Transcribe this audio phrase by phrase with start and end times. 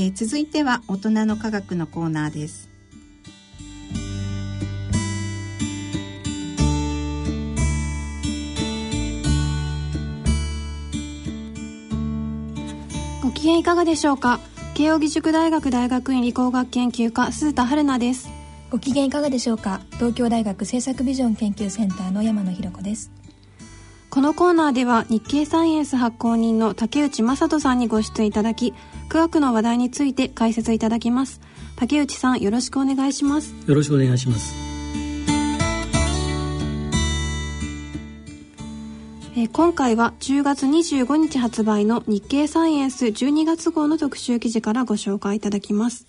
[0.00, 2.68] えー、続いては大人の科学のコーナーです。
[13.20, 14.38] ご機嫌いかがでしょうか？
[14.74, 18.30] 慶應義塾大学大学院理工学研究科鈴田春奈です。
[18.70, 19.80] ご機嫌いかがでしょうか？
[19.94, 23.10] 東京大学政策ビジョン研究センターの山野博子です。
[24.18, 28.74] このコーナーでは日経サイエンス発行人の竹内正人さんにご出演いただき
[29.08, 31.40] 科学の話題について解説いただきます。
[31.76, 33.54] 竹内さんよろしくお願いします。
[33.68, 34.56] よろしくお願いします。
[39.36, 46.08] えー、今回は10月25日発売の日経サイエンス12月号の特集記事からご紹介いただきます。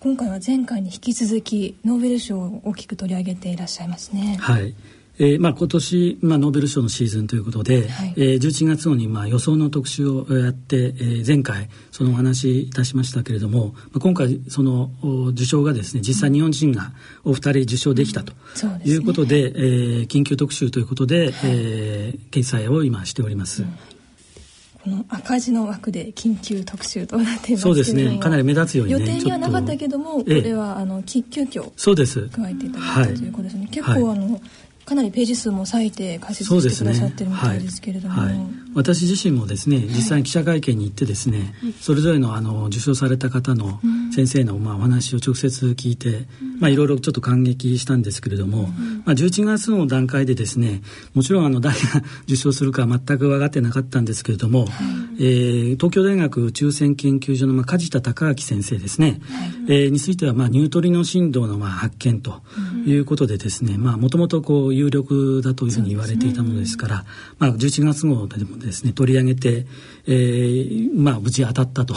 [0.00, 4.38] 今回は前回に引き続きノーベル賞を大きく取り上げていらっしゃいますね。
[4.40, 4.74] はい
[5.18, 14.90] えーまあ、今年、まあ、ノーベル賞のシーズンということで、はい、えー、11月号に、まあ、予想の特集をやって、えー、前回そのお話いたしましたけれども、まあ、今回その
[15.30, 18.32] 受賞がですね実際日本人がお二人受賞できたと
[18.84, 23.62] いうことで,、うんでね、えー、緊急特集ということで、はい、えー、掲載を今しております。
[23.62, 23.78] うん。
[24.84, 28.18] この赤字の枠で緊急特集となっていますそうですね。
[28.18, 32.28] かなり目立つように、ね、予定にはなかったけどもこれはあの急遽そうです。
[32.28, 34.40] 加えていただいたということですね、はい、結構あの、
[34.84, 38.28] かなりページ数も割いて解説してくださってるみたいですけれども、ね。
[38.28, 38.38] はい。
[38.38, 43.80] はい、私自身もですね実際に記者会見に行ってですね、はい、それぞれのあの受賞された方の
[44.14, 50.82] 先生のまあお話を直接聞いて、うん、まあ、いろいろちょっと感激したんですけれども、うん、まあ、11月の段階でですね
[51.14, 54.70] もちろんあの誰が 受賞するか全く分かってなかったんですけれども、はい、
[55.18, 62.42] えー、東京大学宇宙船研究所のまあ梶田隆明先生ですね、はい、えー、についてはまあニュートリノ振動のまあ発見と
[62.86, 67.04] いうことでですねもともとこう有力だというふうに言われていたものですから、ね、
[67.38, 68.63] まあ、11月号でもですね
[68.94, 69.66] 取り上げて、
[70.06, 71.94] えーまあ、無事当たったと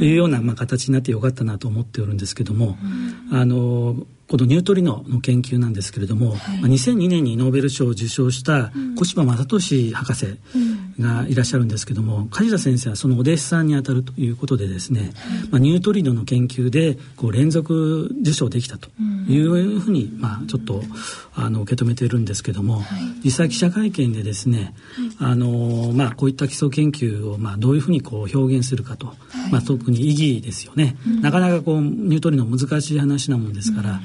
[0.00, 2.76] いうような、まあ、形になってよかったなと思っておるんですけども、
[3.32, 3.96] あの
[4.28, 10.38] このニュートリノの研究なんですけれども、はい、2002年にノーベル賞を受賞した小柴正俊博士
[10.98, 15.12] がいらっしゃるんですけども、梶田先生はそのお弟子さんにあたるということでですね、
[15.50, 18.88] まあ、ニュートリノの研究でこう連続受賞できたと
[19.28, 20.82] いうふうに、まあ、ちょっと
[21.34, 22.84] あの受け止めているんですけども、はい、
[23.24, 24.74] 実際記者会見でですね、
[25.18, 29.14] あのまあ、こういった基礎研究を、まあ、どういうふうにこう表現するかと、
[29.50, 34.00] まあ、特に意義ですよね、なかなかこうニュートリノ難しい話なもんですから、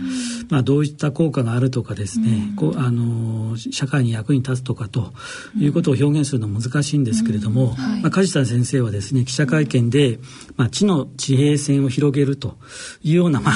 [0.50, 5.13] まあ、どういった効果があるとかですね、こうあの社会に役に立つとかと
[5.57, 10.19] いうことを表現するのは難しいんですけれども、まあ、梶田先生はですね記者会見で、
[10.56, 12.57] まあ、知の地平線を広げると
[13.03, 13.53] いうような、まあ、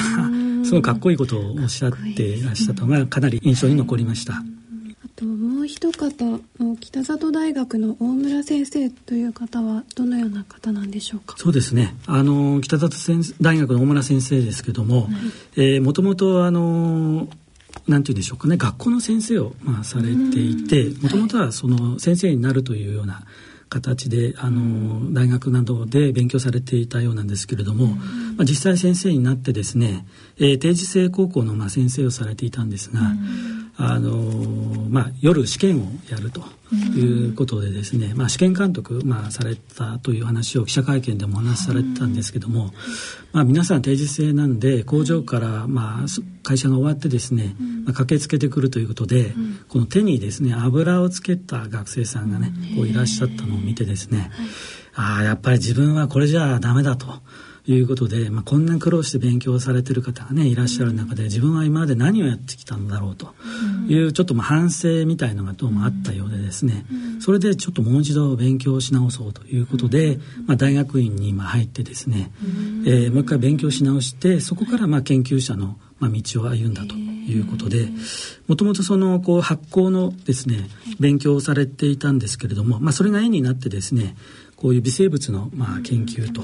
[0.64, 4.42] すごいかっこいいことをおっしゃっていらっしゃったのがかなり印象に残りました。
[5.16, 6.10] ともう一方
[6.80, 11.36] 北里大学の大村先生という方はどのような方なんでしょうか？
[11.38, 11.94] そうですね。
[12.06, 12.96] あの北里
[13.40, 15.08] 大学の大村先生ですけども、
[15.82, 17.28] もともとあの
[17.86, 18.56] なんて言うんでしょうかね。
[18.56, 23.22] 学校の先生を、まあ、されていてもともとはその先生になるというような
[23.68, 30.06] 形であの大学などで勉強されていたようなんですけれども、まあ、実際先生になってですね、
[30.38, 33.00] えー、定時制高校のまあ先生をされていたんですが、
[33.76, 34.12] あの
[34.88, 36.40] まあ、夜試験をやると
[36.96, 42.70] いうことでですね、まあ、試験監督、まあ、されたという話を記者会見でもお話しされてたんですけども、
[43.32, 46.06] まあ、皆さん定時制なんで工場から、まあ、
[46.44, 49.34] 会社が終わってですね、まあ、駆けつけてくるということで、
[49.68, 54.30] この手にですね油をつけた学生さんがねこういらっしゃったのを見てですね、
[54.94, 57.06] ああやっぱり自分はこれじゃダメだと。
[57.66, 63.34] いうことで、まあ、こんな苦労して勉強されてる方がねいらっしゃる中で自分は今まで何をやってきたんだろうと。
[63.88, 66.84] いう、ちょっとまあ反省みたいのがどうもあったようでですね、
[67.20, 72.30] それでちょっともう一度勉強し直そうということで、まあ、大学院に今入ってですね、
[72.86, 77.88] えー、もう一回勉強し直してそこからまあ研究者のまあ道を歩んだということで
[78.46, 80.68] もともとそのこう発酵のですね
[81.00, 84.16] 勉強をされていたんですけれども、まあ、それが縁になってですね
[84.64, 86.42] こういう微生物のまあ研究と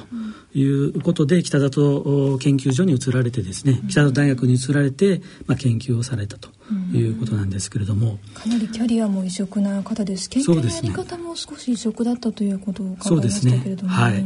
[0.52, 6.50] いうことで北里研究所に移られてですね北里大学に移られてまあ研究をされたと
[6.92, 10.28] いうことなんですけれども、かなりキャリアも異色な方です。
[10.28, 14.20] 研究のやり方も少し異色だったということを伺いましたけれども、はい、あ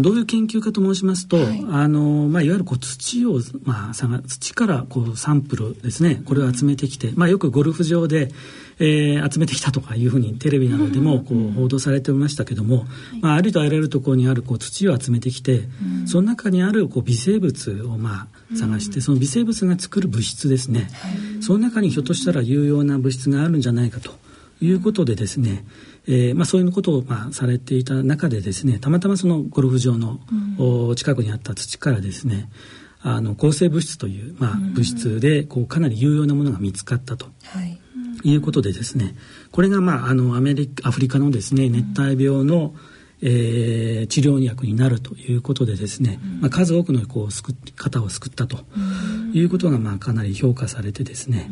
[0.00, 3.94] どういう研究かと申しますと、はい、あのまあ、いわゆるこう土を、まあ、
[4.26, 6.22] 土からこうサンプルですね。
[6.24, 8.30] これを集めてきて、まあ、よくゴルフ場で
[8.78, 12.86] えー、集めてきたとかいうふうにテレビなどでもこう報道されてましたけども、
[13.20, 15.62] まあ、ありとあらゆるところにあるこう土を集めてきて、
[16.06, 20.88] その中にあるこう微生物をまあ探して、その微生物が作る物質ですね、
[21.40, 24.10] その中にひょっとしたら有用な物質があるんじゃないかと
[24.60, 25.64] いうことでですね、
[26.08, 30.20] えーまあ、そういうことを、まあ、されていた中でですねたまたまそのゴルフ場の、
[30.58, 32.50] うん、近くにあった土からですね
[33.02, 37.26] あの抗生物質という、まあ、物質でこうかなり有用なものが見つかったと。
[37.44, 37.78] はい。
[38.24, 39.16] いうことでですね
[39.50, 42.72] これが、まあ、あのアメリカアフリカのですね熱帯病の、
[43.20, 48.58] えー、治療薬になるということでですね、まあ、数多くのこう救方を救ったと
[49.32, 51.50] いうことが、まあ、かなり評価されてですね、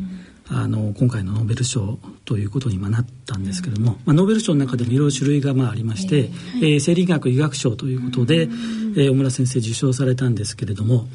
[0.53, 11.07] あの今回のノーベル賞ということになったんですけれども、まあ、ノーベル賞の中でもいろいろ種類がまあありまして、えー、生理学医学賞ということで、えー、小村先生受賞されたんですけれども、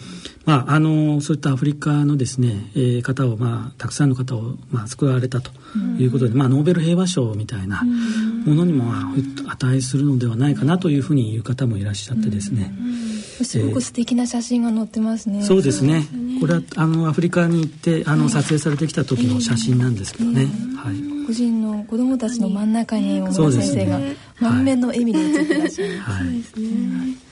[0.45, 5.51] まあ、あのそういったアフリカのですね、えー、方を、まあ、たくさんの方を、まあ、救われたと
[5.99, 9.13] いうことで、まあ、ノーベル平和賞みたいなものにも、ま
[9.47, 12.73] あ、値するのではないかなというふうに言う方もいらっしゃってですね。
[13.43, 15.43] すごく素敵な写真が載ってますね。
[15.43, 16.07] そうですね。
[16.45, 20.45] これはあのアフリカに行ってあの撮影されてきた時の写真なんですけどね。
[20.77, 21.25] はい。
[21.25, 23.99] 個人の子供たちの真ん中に小村先生が
[24.39, 25.89] 満面の笑みで写ってらっしゃい。
[25.89, 27.25] そうですね。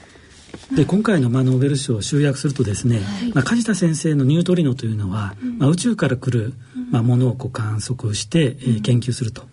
[0.75, 6.54] で今回のまあノーベル賞を集約するとですね、はい、まあ、梶田先生のニュートリノというのは、うん、まあ、宇宙から来る、
[6.89, 9.44] まあ、ものをこう観測して、えー、研究すると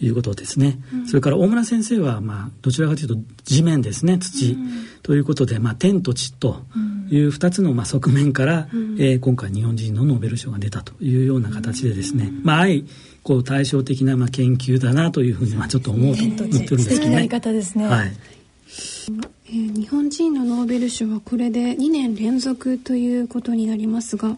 [0.00, 4.56] いうことですね、うん、それから大村先生は、まあ、どちらかというと地面ですね土、
[5.02, 6.62] ということで、まあ、天と地と
[7.10, 12.84] いう2つのまあ側面から、うん、えー、今回日本人のノーベル賞が出たというような形でですね、まあ、愛
[13.22, 17.28] こう対照的なまあ研究だなというふうにまあちょっと思うと思ってるんですけどね。
[17.76, 17.86] ね。
[17.86, 18.12] はい。
[19.46, 24.36] えー、日本人のノーベル賞はこれで2年連続ということになりますが、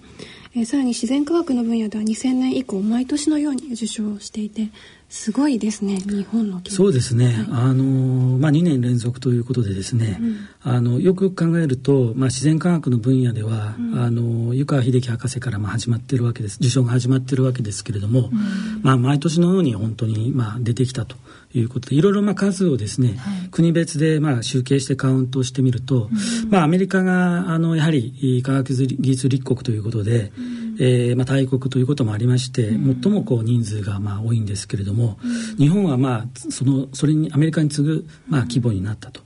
[0.55, 4.69] えー、さらに自然科学の分野では2000年以降毎年のように受賞していて
[5.13, 16.57] すごいですね日本のそうですね、はい、あのまあ、2年連続ということでですね、うん、あのよく考えると、まあ、自然科学の分野では、うん、あの湯川秀樹博士からまあ始まってるわけです。
[16.61, 21.17] 受賞が始まってるわけですけれども、うん、まあ、毎年のように本当にまあ出てきたと
[21.53, 26.09] いうことでいろいろまあ数をですね、はい、国別でまあ集計してカウントしてみると、
[26.49, 30.33] まあ、アメリカがあのやはり科学技術立国ということで、
[30.81, 35.19] えーまあ、大国ということもありまして、最もこう人数がまあ多いんですけれども、
[35.59, 39.21] 日本はまあそのそれにアメリカに次ぐまあ規模になったと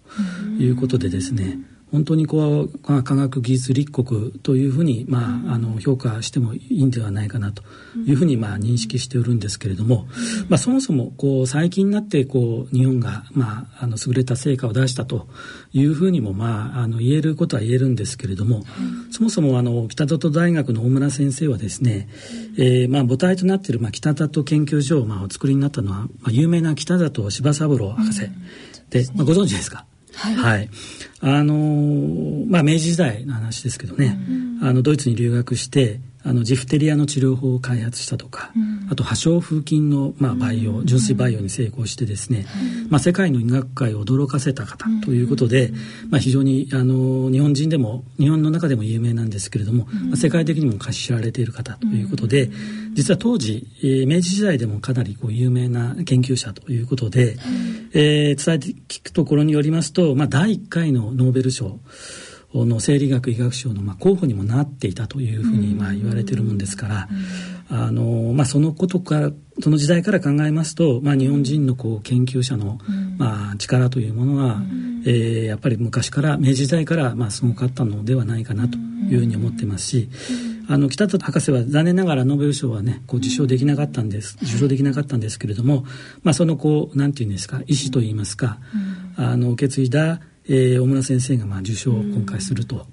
[0.59, 1.59] いうことでですね、
[1.93, 7.63] 本当にこう科学技術立国というふうに、まあ、あの評価してもいいんではないかなと
[8.07, 10.07] いうふうに、まあ、認識しておるんですけれども、
[10.49, 15.29] まあ、そもそもこう最近になってこう日本が、まあ、あの優れた成果を出したと
[15.73, 18.65] いうふうにも、まあ、あの言えることは言えるんですけれども、
[19.13, 22.09] そもそもあの北里大学の大村先生はですね、
[22.59, 28.23] えーまあ、母体となっている、まあ、北里研究所を、まあ、お作りになったのは、まあ、有名な北里柴三郎博士。
[28.91, 29.87] で、まあ、ご存知ですか？
[30.17, 30.71] はい、はい、
[31.21, 31.55] あの
[32.47, 34.19] まあ明治時代の話ですけどね、
[34.61, 42.47] うん、あのドイツに留学してあのジフテリアの治療法を開発したとか、うん、あと破傷風菌の、まあ、培養、うん、純粋培養に成功してですね、
[42.85, 45.73] うん、まあ、世界の医学界を驚かせた方ということで、
[46.11, 52.51] まあ、非常にあの日本人でも日本の中でも有名なんですけれども、まあ、世界的にも知られている方ということで、
[52.95, 57.37] 実は当時、えー、明治時代でもかなりこう有名な研究者ということで、
[57.93, 61.79] えー、伝えて聞くところによりますと、まあ、第1回のノーベル賞
[62.65, 67.09] の生理学医学賞のまあ候補にもなっていたというふうにまあ言われているもんですから、
[67.69, 72.79] あのまあ、そのことからその時代から考えますと、まあ、日本人のこう研究者の、
[73.17, 74.63] まあ、力というものは、
[75.05, 80.09] えー、やっぱり昔から明治時代からまあすごかったのではないかなというふうに思ってますし。
[80.69, 85.85] あの北里博士は残念ながらノーベル賞はねこう受賞できなかったんです受賞できなかったんですけれども、
[86.25, 88.59] まあ、そのこうなんていうんですか意思といいますか、
[89.17, 92.87] あの受け継いだえー、大村先生がまあ受賞を今回すると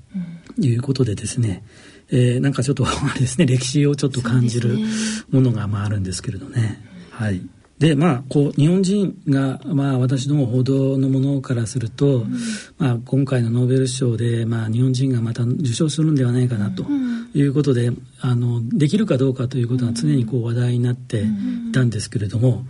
[0.60, 1.64] いうことでですね、
[2.12, 4.78] うん、えー、なんかちょっとあれですね歴史をちょっと感じる
[5.30, 6.84] ものがまああるんですけれどね。
[7.12, 7.42] はい、
[7.84, 12.38] でまあこう日本人が、まあ、私ども報道のものからすると、うん、
[12.78, 16.84] まあ、今回のノーベル賞で、まあ、日本人がまた受賞するんではないかなと
[17.34, 22.64] いうことで、うん、あのできるかどうかということが常にこう話題になっていたんですけれども、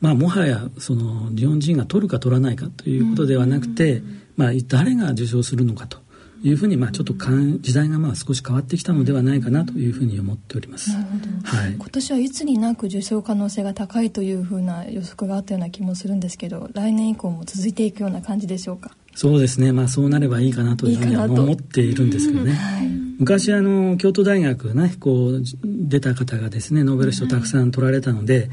[0.00, 4.02] まあ、もはやその日本人が取るか取らないかということではなくて、
[4.36, 5.98] まあ、誰が受賞するのかと
[6.42, 10.90] いうふうに、まあ、ちょっと時代がまあ少し変わってきたのではないかなというふうに思っております。
[10.90, 18.90] はい、今年はいつになく受賞可能性が高いというふうな予測があったような気もするんですけど、来年以降も続いていくような感じでしょうか？
[19.14, 22.52] そうですね、まあ、そうなればいいかなというふうには思っているんですけどね。
[22.52, 28.50] はい、昔あの京都大学ねこう出た方がですねノーベル賞たくさん取られたので、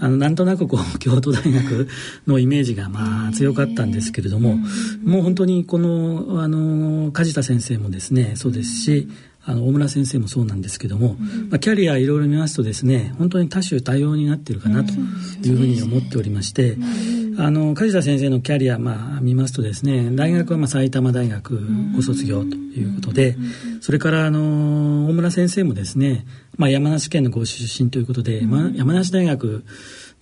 [0.00, 1.88] あのなんとなくこう 京都大学
[2.26, 4.58] のイメージがまあ強かったんですけれども、
[5.04, 9.08] もう本当にこのあの梶田先生もですねそうですし、
[9.44, 21.60] あの大村先生もそうなんですけども、うん、まあ、キャリアいろいろ見ますとですね本当に多種多様になっているかなというふうに思っておりまして、うんあの梶田先生のキャリア、まあ、見ますとですね大学はまあ埼玉大学
[21.94, 23.36] ご卒業ということで、
[23.80, 29.64] それからあの大村先生もですね、まあ、山梨県のご出身ということで、まあ、山梨大学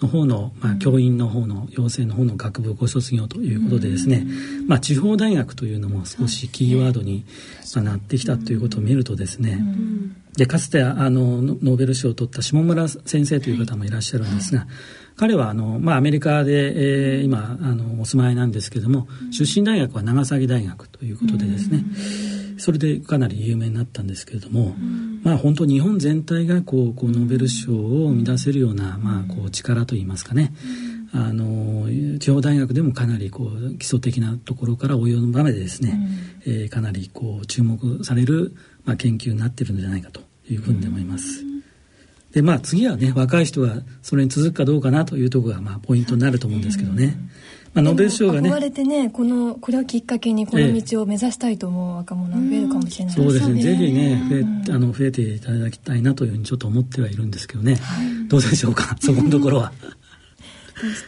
[0.00, 4.26] の方の、まあ、教員の方の養成の方の学部ご卒業ということでですね、
[4.66, 7.24] まあ、地方大学というのも少しキーワードに、
[7.74, 9.62] まあ、なってきたということを見るとですね、
[10.36, 14.66] でかつてあのノーベル賞を取った下村先生という方もいらっしゃるんですが、
[15.16, 21.84] 彼はあの、まあ、アメリカで、えー、今あのお住まいなんですけども出身大学は長崎大学ということでですね、
[22.58, 24.74] それでかなり有名になったんですけれども、
[25.22, 30.52] まあ本当日本全体がこうこうノーベル賞を生み出せるような、まあ、こう力といいますかね、
[31.12, 35.98] あの地方大学でもかなりこう基礎的なところから応用の場面でですね、
[36.46, 41.44] うん、えー、かなりこう注目される、まあ、研究になっているのではないかというふうに思います。
[42.32, 47.16] でまあ次はね若い人がそれに続くかどうかなというところがまあポイントになると思うんですけどね。
[47.72, 48.50] まあ、ノーベル賞がね。
[48.50, 53.26] 憧れてね、この、これをきっかけにこの道を目指したいと思う若者が増えるかもしれないですね。
[53.26, 53.62] そうですね。
[53.62, 57.76] ぜひね、増え、あの、増えていただきたいなというふうにちょっと思ってはいるんですけどね。
[57.76, 59.72] はい、どうでしょうか、そこのところは。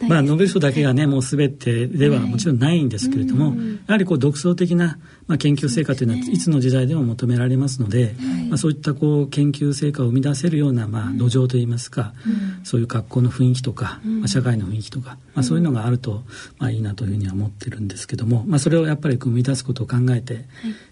[0.09, 8.15] まあ、ノーベル賞だけがねもう全てではもちろんないんですけれども、はい、やはりこう独創的な、まあ、研究成果というのはいつの時代でも求められますので、はい、
[8.49, 16.23] まあ、そういったこう研究成果を生み出せるような、まあ、土壌といいますか、うん、そういう学校の雰囲気とか、まあ、社会の雰囲気とか、まあ、そういうのがあると、
[16.59, 20.45] まあ、いいなというふうには思ってるんですけども、まあ、それをやっぱり生み出すことを考えて、はい。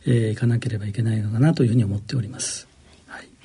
[0.07, 2.70] えー、いかなければいけないのかなというふうに思っております。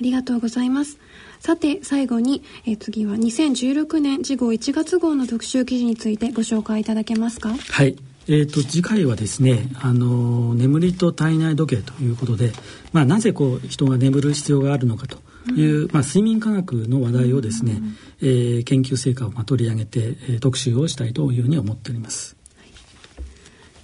[0.00, 0.98] い、ありがとうございます。
[1.40, 7.54] さて、最後に、えー、次は2016年次号1月号の特集記事についてご紹介いただけますか？
[7.54, 7.96] はい。
[8.28, 12.52] えーと、次回はですね、あの眠りと体内時計ということで、
[12.92, 15.18] まあ、なぜこう人が眠る必要があるのかと
[15.52, 22.36] いう、うん、まあ、睡眠科学の話題をですね、うん、えー、研究成果をまあ取り上げて、えー、特集をしたいというふうに思っております。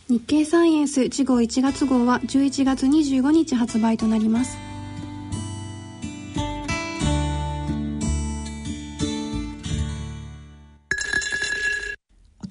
[0.08, 4.71] 日経サイエンス次号1月号は11月25日発売となります。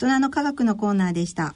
[0.01, 1.49] 大人の科学のコーナーでした。